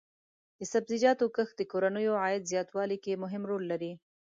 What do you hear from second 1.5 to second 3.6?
د کورنیو عاید زیاتولو کې مهم